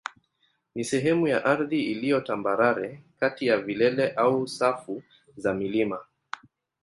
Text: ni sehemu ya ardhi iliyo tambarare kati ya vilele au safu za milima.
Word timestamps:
ni 0.75 0.83
sehemu 0.83 1.27
ya 1.27 1.45
ardhi 1.45 1.83
iliyo 1.83 2.21
tambarare 2.21 3.03
kati 3.19 3.47
ya 3.47 3.57
vilele 3.57 4.07
au 4.09 4.47
safu 4.47 5.03
za 5.37 5.53
milima. 5.53 6.05